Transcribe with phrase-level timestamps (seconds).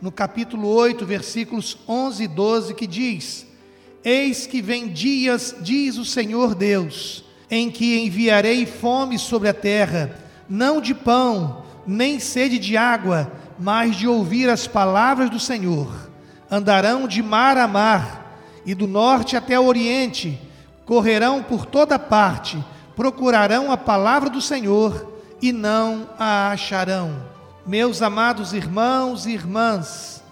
[0.00, 3.46] no capítulo 8, versículos 11 e 12, que diz:
[4.04, 10.18] Eis que vem dias, diz o Senhor Deus, em que enviarei fome sobre a terra,
[10.48, 16.10] não de pão, nem sede de água, mas de ouvir as palavras do Senhor.
[16.50, 20.38] Andarão de mar a mar, e do norte até o oriente,
[20.84, 22.62] correrão por toda parte,
[22.94, 27.35] procurarão a palavra do Senhor e não a acharão.
[27.66, 30.22] Meus amados irmãos e irmãs,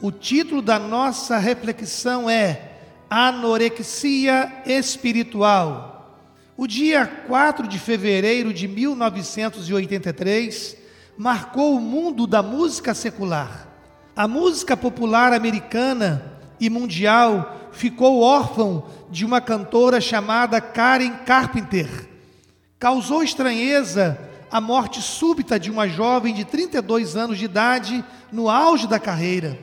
[0.00, 2.72] o título da nossa reflexão é
[3.08, 6.18] Anorexia Espiritual.
[6.56, 10.76] O dia 4 de fevereiro de 1983
[11.16, 13.68] marcou o mundo da música secular.
[14.16, 22.08] A música popular americana e mundial ficou órfão de uma cantora chamada Karen Carpenter.
[22.80, 28.86] Causou estranheza a morte súbita de uma jovem de 32 anos de idade no auge
[28.86, 29.56] da carreira.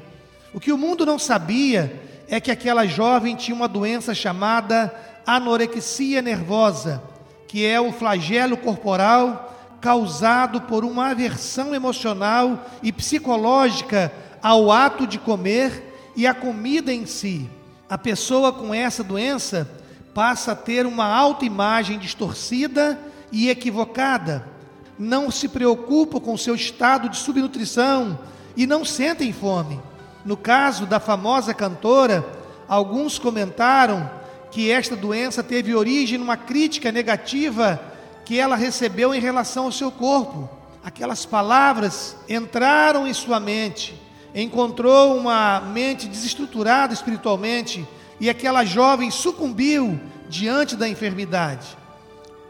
[0.53, 4.93] O que o mundo não sabia é que aquela jovem tinha uma doença chamada
[5.25, 7.03] anorexia nervosa,
[7.47, 15.19] que é o flagelo corporal causado por uma aversão emocional e psicológica ao ato de
[15.19, 17.47] comer e à comida em si.
[17.89, 19.69] A pessoa com essa doença
[20.13, 22.97] passa a ter uma autoimagem distorcida
[23.31, 24.56] e equivocada
[24.97, 28.17] não se preocupam com seu estado de subnutrição
[28.55, 29.79] e não sentem fome.
[30.25, 32.25] No caso da famosa cantora,
[32.67, 34.09] alguns comentaram
[34.51, 37.79] que esta doença teve origem numa crítica negativa
[38.25, 40.49] que ela recebeu em relação ao seu corpo.
[40.83, 43.95] Aquelas palavras entraram em sua mente,
[44.33, 47.87] encontrou uma mente desestruturada espiritualmente
[48.19, 51.77] e aquela jovem sucumbiu diante da enfermidade.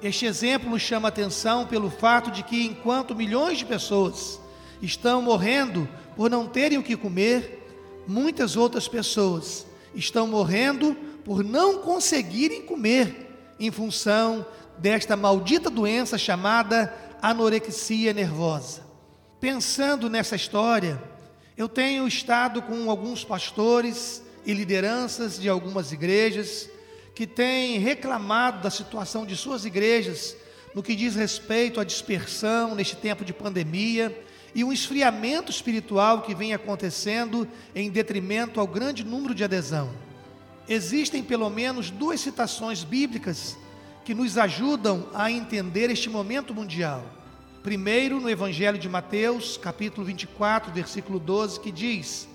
[0.02, 4.40] Este exemplo nos chama atenção pelo fato de que, enquanto milhões de pessoas
[4.82, 9.66] estão morrendo por não terem o que comer, muitas outras pessoas
[9.96, 14.46] estão morrendo por não conseguirem comer em função
[14.78, 18.86] desta maldita doença chamada anorexia nervosa.
[19.40, 21.02] Pensando nessa história,
[21.58, 26.70] eu tenho estado com alguns pastores e lideranças de algumas igrejas
[27.18, 30.38] que têm reclamado da situação de suas igrejas
[30.76, 34.16] no que diz respeito à dispersão neste tempo de pandemia
[34.54, 39.90] e um esfriamento espiritual que vem acontecendo em detrimento ao grande número de adesão.
[40.70, 43.58] Existem pelo menos duas citações bíblicas
[44.06, 47.04] que nos ajudam a entender este momento mundial.
[47.64, 52.30] Primeiro, no Evangelho de Mateus, capítulo 24, versículo 12, que diz: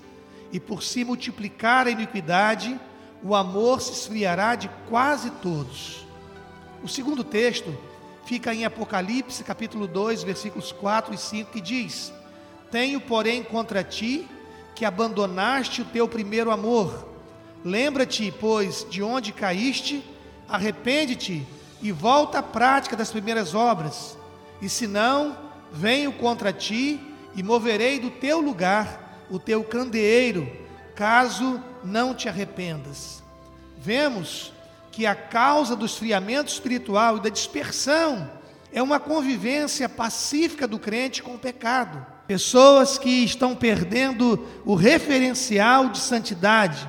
[0.51, 2.77] E por se multiplicar a iniquidade,
[3.23, 6.05] o amor se esfriará de quase todos.
[6.83, 7.73] O segundo texto
[8.25, 12.11] fica em Apocalipse, capítulo 2, versículos 4 e 5, que diz:
[12.69, 14.27] Tenho, porém, contra ti
[14.75, 17.07] que abandonaste o teu primeiro amor.
[17.63, 20.03] Lembra-te, pois, de onde caíste,
[20.49, 21.47] arrepende-te
[21.81, 24.17] e volta à prática das primeiras obras.
[24.61, 25.37] E se não,
[25.71, 26.99] venho contra ti
[27.35, 30.62] e moverei do teu lugar o teu candeeiro,
[30.95, 33.23] caso não te arrependas.
[33.77, 34.53] Vemos
[34.91, 38.29] que a causa do esfriamento espiritual e da dispersão
[38.71, 42.05] é uma convivência pacífica do crente com o pecado.
[42.27, 46.87] Pessoas que estão perdendo o referencial de santidade.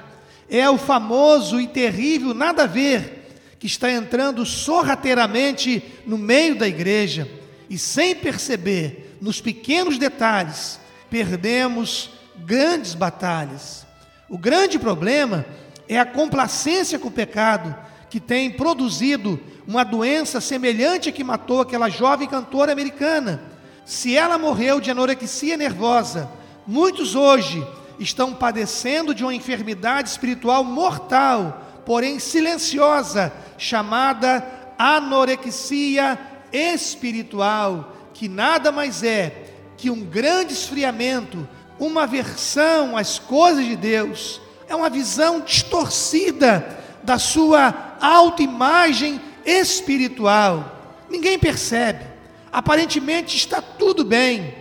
[0.48, 3.24] É o famoso e terrível nada a ver
[3.58, 7.28] que está entrando sorrateiramente no meio da igreja
[7.68, 10.78] e sem perceber, nos pequenos detalhes,
[11.10, 13.86] perdemos grandes batalhas.
[14.28, 15.44] O grande problema
[15.88, 17.74] é a complacência com o pecado
[18.08, 23.42] que tem produzido uma doença semelhante que matou aquela jovem cantora americana.
[23.84, 26.30] Se ela morreu de anorexia nervosa,
[26.66, 27.66] muitos hoje
[27.98, 34.44] estão padecendo de uma enfermidade espiritual mortal, porém silenciosa, chamada
[34.78, 36.18] anorexia
[36.52, 39.44] espiritual, que nada mais é
[39.76, 41.46] que um grande esfriamento,
[41.78, 50.96] uma aversão às coisas de Deus, é uma visão distorcida da sua autoimagem espiritual.
[51.08, 52.04] Ninguém percebe.
[52.50, 54.54] Aparentemente está tudo bem,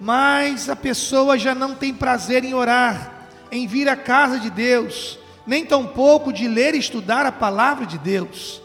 [0.00, 5.18] mas a pessoa já não tem prazer em orar, em vir à casa de Deus,
[5.46, 8.60] nem tampouco de ler e estudar a palavra de Deus.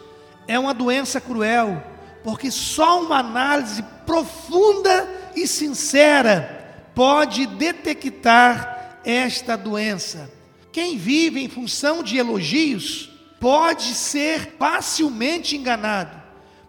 [0.47, 1.81] É uma doença cruel,
[2.23, 6.60] porque só uma análise profunda e sincera
[7.01, 10.31] pode detectar esta doença.
[10.71, 13.09] Quem vive em função de elogios
[13.39, 16.15] pode ser facilmente enganado,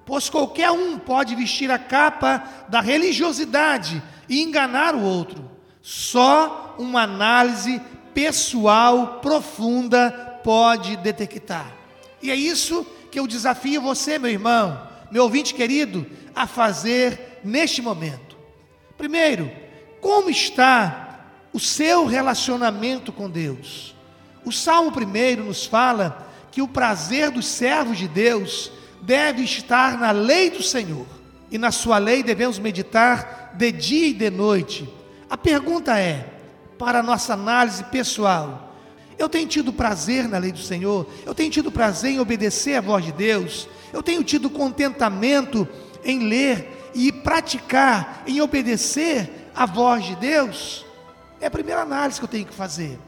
[0.07, 5.51] pois qualquer um pode vestir a capa da religiosidade e enganar o outro.
[5.83, 7.79] Só uma análise
[8.15, 11.71] pessoal profunda pode detectar.
[12.23, 14.81] E é isso que eu desafio você, meu irmão,
[15.11, 18.35] meu ouvinte querido, a fazer neste momento.
[18.97, 19.61] Primeiro,
[20.03, 23.95] como está o seu relacionamento com Deus?
[24.45, 30.11] O Salmo primeiro nos fala que o prazer dos servos de Deus deve estar na
[30.11, 31.07] lei do Senhor.
[31.53, 34.93] E na sua lei devemos meditar de dia e de noite.
[35.31, 36.27] A pergunta é,
[36.77, 38.75] para a nossa análise pessoal,
[39.17, 41.09] eu tenho tido prazer na lei do Senhor?
[41.25, 43.69] Eu tenho tido prazer em obedecer à voz de Deus?
[43.93, 45.69] Eu tenho tido contentamento
[46.05, 50.85] em ler e praticar, em obedecer à voz de Deus?
[51.41, 52.99] É a primeira análise que eu tenho que fazer.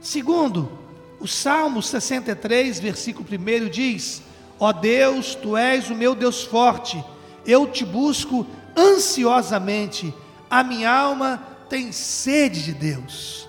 [0.00, 0.78] Segundo,
[1.20, 4.22] o Salmo 63, versículo 1 diz:
[4.58, 7.02] Ó Deus, tu és o meu Deus forte,
[7.46, 8.46] eu te busco
[8.76, 10.12] ansiosamente,
[10.50, 13.48] a minha alma tem sede de Deus.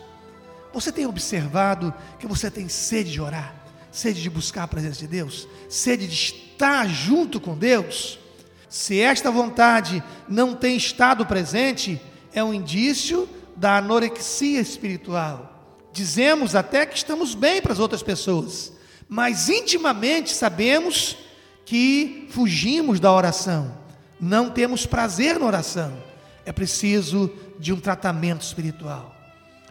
[0.74, 3.54] Você tem observado que você tem sede de orar,
[3.92, 8.20] sede de buscar a presença de Deus, sede de estar junto com Deus?
[8.68, 12.02] Se esta vontade não tem estado presente,
[12.33, 15.53] é um indício da anorexia espiritual.
[15.91, 18.74] Dizemos até que estamos bem para as outras pessoas,
[19.07, 21.18] mas intimamente sabemos
[21.65, 23.77] que fugimos da oração,
[24.19, 25.94] não temos prazer na oração.
[26.45, 29.15] É preciso de um tratamento espiritual.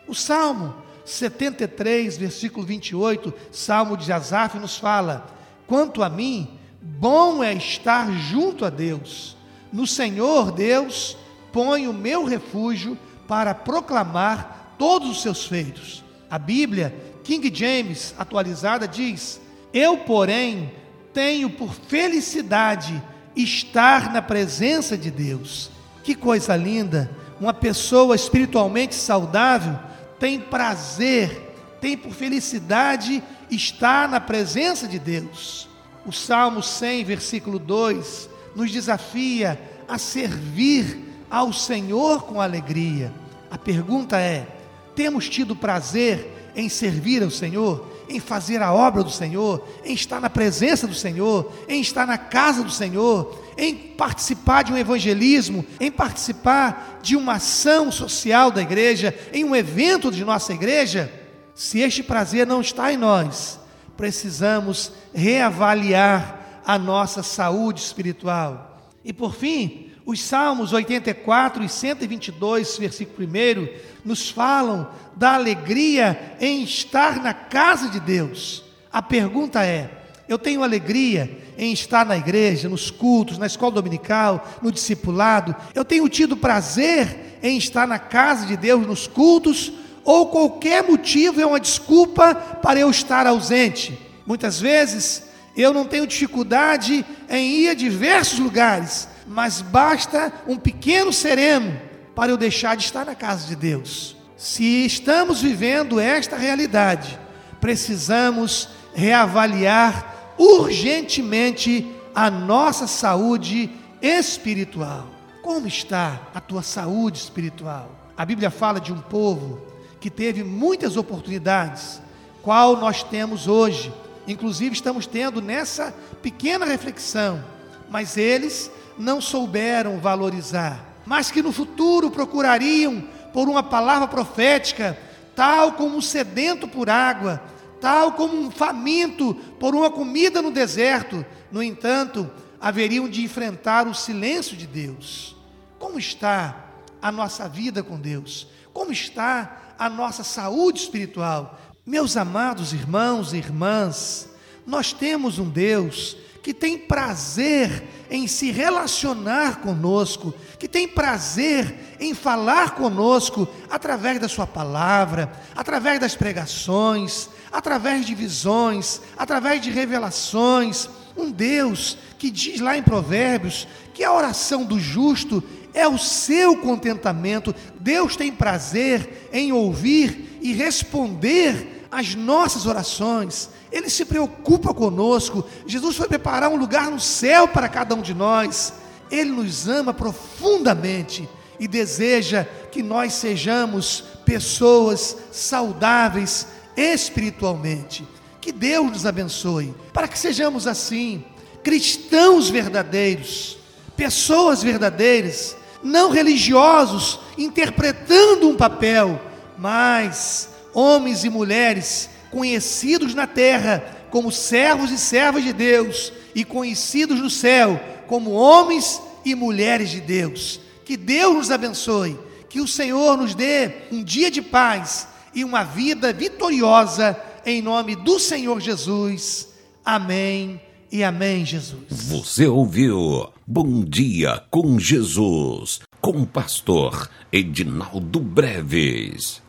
[0.06, 0.74] O Salmo
[1.04, 5.26] 73, versículo 28, Salmo de Asaf, nos fala:
[5.66, 6.48] Quanto a mim,
[6.80, 9.36] bom é estar junto a Deus.
[9.72, 11.16] No Senhor Deus
[11.52, 16.02] ponho o meu refúgio para proclamar todos os seus feitos.
[16.30, 19.40] A Bíblia, King James, atualizada, diz:
[19.72, 20.72] Eu, porém,
[21.12, 23.02] tenho por felicidade
[23.36, 25.70] estar na presença de Deus.
[26.02, 27.10] Que coisa linda!
[27.40, 29.78] Uma pessoa espiritualmente saudável
[30.18, 35.68] tem prazer, tem por felicidade estar na presença de Deus.
[36.06, 43.10] O Salmo 100, versículo 2, nos desafia a servir ao Senhor com alegria.
[43.50, 44.46] A pergunta é:
[44.94, 47.90] temos tido prazer em servir ao Senhor?
[48.06, 52.18] Em fazer a obra do Senhor, em estar na presença do Senhor, em estar na
[52.18, 58.60] casa do Senhor, em participar de um evangelismo, em participar de uma ação social da
[58.60, 61.10] igreja, em um evento de nossa igreja,
[61.54, 63.58] se este prazer não está em nós,
[63.96, 68.78] precisamos reavaliar a nossa saúde espiritual.
[69.02, 73.68] E por fim, os Salmos 84 e 122, versículo 1,
[74.04, 78.64] nos falam da alegria em estar na casa de Deus.
[78.92, 79.90] A pergunta é:
[80.28, 85.54] eu tenho alegria em estar na igreja, nos cultos, na escola dominical, no discipulado.
[85.74, 89.72] Eu tenho tido prazer em estar na casa de Deus, nos cultos,
[90.04, 93.98] ou qualquer motivo é uma desculpa para eu estar ausente.
[94.26, 95.24] Muitas vezes
[95.56, 101.78] eu não tenho dificuldade em ir a diversos lugares, mas basta um pequeno sereno
[102.14, 104.16] para eu deixar de estar na casa de Deus.
[104.36, 107.18] Se estamos vivendo esta realidade,
[107.60, 115.08] precisamos reavaliar urgentemente a nossa saúde espiritual.
[115.42, 117.90] Como está a tua saúde espiritual?
[118.16, 119.60] A Bíblia fala de um povo
[120.00, 122.00] que teve muitas oportunidades,
[122.42, 123.92] qual nós temos hoje.
[124.26, 127.42] Inclusive estamos tendo nessa pequena reflexão,
[127.88, 134.98] mas eles não souberam valorizar, mas que no futuro procurariam por uma palavra profética,
[135.34, 137.42] tal como um sedento por água,
[137.80, 141.24] tal como um faminto por uma comida no deserto.
[141.50, 142.30] No entanto,
[142.60, 145.34] haveriam de enfrentar o silêncio de Deus.
[145.78, 146.66] Como está
[147.00, 148.46] a nossa vida com Deus?
[148.72, 151.58] Como está a nossa saúde espiritual?
[151.84, 154.28] Meus amados irmãos e irmãs,
[154.64, 162.14] nós temos um Deus que tem prazer em se relacionar conosco, que tem prazer em
[162.14, 170.88] falar conosco através da Sua palavra, através das pregações, através de visões, através de revelações.
[171.16, 176.56] Um Deus que diz lá em Provérbios que a oração do justo é o seu
[176.56, 177.54] contentamento.
[177.78, 183.50] Deus tem prazer em ouvir e responder às nossas orações.
[183.70, 185.44] Ele se preocupa conosco.
[185.66, 188.72] Jesus foi preparar um lugar no céu para cada um de nós.
[189.10, 191.28] Ele nos ama profundamente
[191.60, 198.08] e deseja que nós sejamos pessoas saudáveis espiritualmente.
[198.40, 201.22] Que Deus nos abençoe, para que sejamos assim,
[201.62, 203.58] cristãos verdadeiros,
[203.94, 209.20] pessoas verdadeiras, não religiosos, interpretando um papel,
[209.58, 217.20] mas homens e mulheres conhecidos na terra como servos e servas de Deus e conhecidos
[217.20, 220.60] no céu como homens e mulheres de Deus.
[220.84, 225.64] Que Deus nos abençoe, que o Senhor nos dê um dia de paz e uma
[225.64, 229.48] vida vitoriosa em nome do Senhor Jesus.
[229.84, 230.60] Amém
[230.90, 231.84] e amém, Jesus.
[231.88, 239.41] Você ouviu Bom Dia com Jesus, com o pastor Edinaldo Breves.